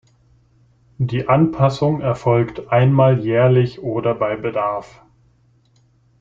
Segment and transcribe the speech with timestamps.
[0.97, 5.03] Die Anpassung erfolgt einmal jährlich oder bei Bedarf.